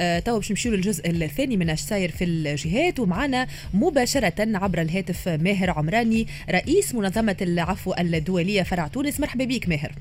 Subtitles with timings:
[0.00, 3.00] آه توا باش نمشيو للجزء الثاني من أش ساير في الجهات.
[3.00, 9.20] ومعنا مباشرة عبر الهاتف ماهر عمراني رئيس منظمة العفو الدولية فرع تونس.
[9.20, 9.92] مرحبا بك ماهر.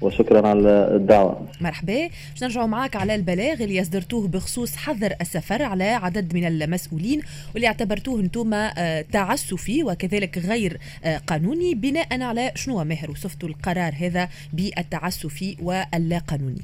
[0.00, 1.48] وشكرا على الدعوة.
[1.60, 2.06] مرحبا.
[2.06, 7.20] باش نرجعوا معاك على البلاغ اللي أصدرتوه بخصوص حظر السفر على عدد من المسؤولين
[7.54, 13.94] واللي اعتبرتوه أنتم آه، تعسفي وكذلك غير آه، قانوني بناء على شنو ماهر؟ وصفتوا القرار
[14.00, 16.62] هذا بالتعسفي واللا قانوني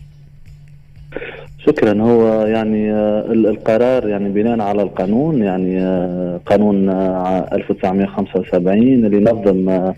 [1.59, 5.81] شكرا هو يعني آه، القرار يعني بناء على القانون يعني
[6.47, 9.93] قانون 1975 اللي نظم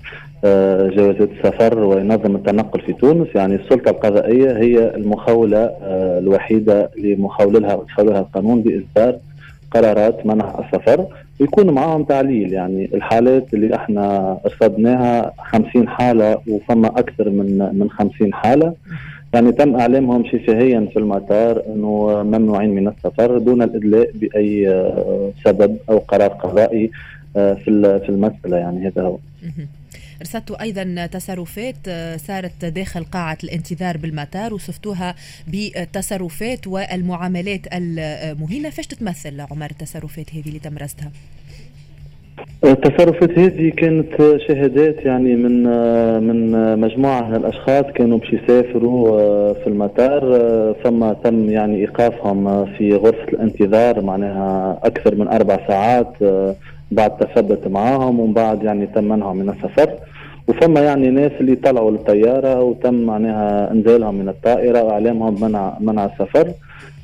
[0.44, 3.28] آه، جوازات السفر وينظم التنقل في تونس.
[3.34, 9.16] يعني السلطة القضائية هي المخولة آه، الوحيدة لمخولها مخولها القانون بإصدار
[9.70, 11.06] قرارات منع السفر.
[11.40, 18.34] ويكون معاهم تعليل يعني الحالات اللي إحنا رصدناها 50 حالة وفما أكثر من من 50
[18.34, 18.74] حالة.
[19.34, 25.76] يعني تم إعلامهم شفهيا في المطار أنه ممنوعين من السفر دون الإدلاء بأي آه، سبب
[25.90, 26.90] أو قرار قضائي
[27.34, 29.18] في في المسألة يعني هذا هو.
[30.22, 35.14] رصدتوا أيضا تصرفات آه، صارت داخل قاعة الانتظار بالمطار وصفتوها
[35.46, 41.10] بالتصرفات والمعاملات المهينة فاش تتمثل عمر التصرفات هذه اللي تم رصدها؟
[42.64, 45.62] التصرفات هذه كانت شهادات يعني من
[46.22, 46.39] من
[46.76, 52.94] مجموعة من الأشخاص كانوا باش يسافروا آه، في المطار آه، ثم تم يعني إيقافهم في
[52.94, 56.12] غرفة الانتظار معناها أكثر من أربع ساعات
[56.90, 59.90] بعد تثبت معاهم ومن بعد يعني تم منعهم من السفر.
[60.48, 66.52] وفما يعني ناس اللي طلعوا للطيارة وتم معناها إنزالهم من الطائرة وإعلامهم منع منع السفر.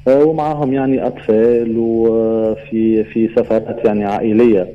[0.09, 4.69] آه، ومعهم يعني أطفال وفي في سفرات يعني عائلية.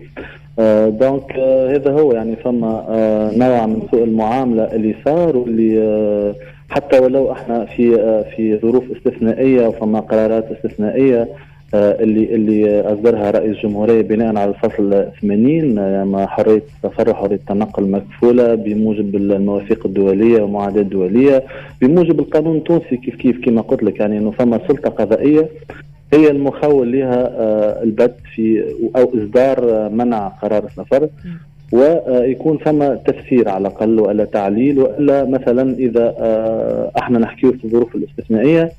[0.89, 6.33] دونك آه، هذا هو يعني فما آه، نوع من سوء المعاملة اللي صار واللي
[6.69, 7.97] حتى ولو إحنا في
[8.35, 11.27] في ظروف استثنائية وفما قرارات استثنائية
[11.73, 17.89] آه، اللي اللي أصدرها رئيس الجمهوريه بناء على الفصل 80 آه، حريه التفرع حريه التنقل
[17.89, 21.43] مكفولة بموجب المواثيق الدولية والمعاهدات الدوليه
[21.81, 25.49] بموجب القانون التونسي كيف كيف كما قلت لك يعني إنه فما سلطة قضائية.
[26.13, 28.63] هي المخول لها آه، البت في
[28.95, 31.09] أو إصدار منع قرار السفر
[31.71, 36.15] ويكون ثم تفسير على الأقل والا تعليل وإلا مثلا إذا
[36.97, 38.71] إحنا نحكيه في الظروف الاستثنائية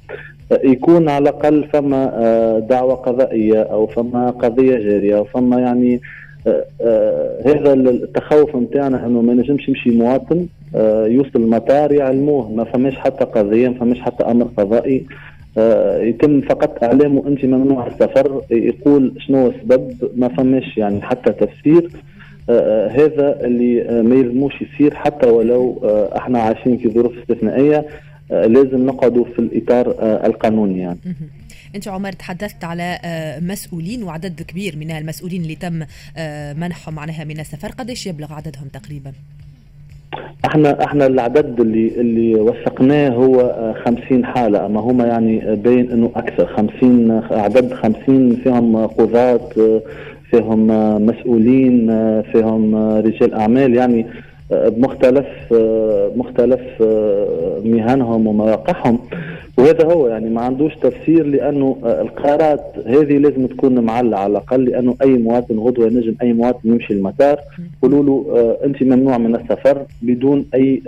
[0.65, 6.01] يكون على الأقل فما آه، دعوة قضائية أو فما قضية جارية أو فما يعني
[6.47, 10.47] آه، آه، هذا التخوف نتاعنا إنه ما نجمش يمشي مواطن
[11.07, 15.07] يوصل المطار يعلموه ما فماش حتى قضية ما فماش حتى أمر قضائي.
[16.01, 18.43] يتم فقط اعلامه انت ممنوع السفر.
[18.51, 21.91] يقول شنو السبب؟ ما فماش يعني حتى تفسير.
[22.91, 25.81] هذا اللي ما يلزموش يصير حتى ولو
[26.17, 27.87] إحنا عايشين في ظروف استثنائية
[28.33, 30.99] آه، لازم نقعدوا في الإطار آه، القانوني يعني.
[31.75, 35.85] أنت عمر تحدثت على آه، مسؤولين وعدد كبير من المسؤولين اللي تم
[36.61, 37.69] منحهم معناها من السفر.
[37.69, 39.13] قديش يبلغ عددهم تقريبا؟
[40.45, 43.55] إحنا إحنا العدد اللي اللي وثقناه هو
[43.85, 49.41] 50 حالة اما هما يعني باين انه أكثر 50 عدد 50 فيهم قضاة
[50.31, 50.67] فيهم
[51.07, 51.87] مسؤولين
[52.23, 54.07] فيهم رجال اعمال يعني
[54.53, 55.27] بمختلف
[56.17, 56.61] مختلف
[57.65, 58.99] مهنهم ومواقعهم
[59.59, 64.95] وهذا هو يعني ما عندوش تفسير لأنه القرارات هذه لازم تكون معلة على الأقل لأنه
[65.03, 67.39] أي مواطن غدوة نجم أي مواطن يمشي المطار.
[67.79, 70.83] يقولوا له أنت ممنوع من السفر بدون أي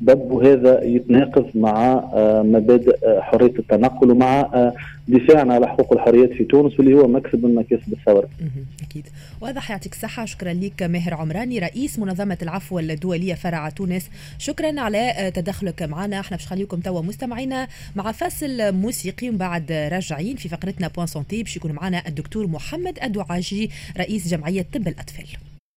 [0.00, 2.04] سبب وهذا يتناقض مع
[2.42, 4.72] مبادئ حرية التنقل ومع
[5.08, 8.28] دفاعنا على حقوق الحريات في تونس واللي هو مكسب من مكاسب الثورة.
[8.82, 9.06] أكيد.
[9.40, 14.10] واضح يعطيك الصحه شكرا لك ماهر عمراني رئيس منظمة العفو الدولية فرع تونس.
[14.38, 16.20] شكرا على تدخلك معنا.
[16.20, 21.42] إحنا باش نخليكم توا مستمعينا مع فاصل موسيقي ومن بعد راجعين في فقرتنا Point Santé
[21.42, 25.26] باش يكون معنا الدكتور محمد الدعاجي رئيس جمعية طب الأطفال.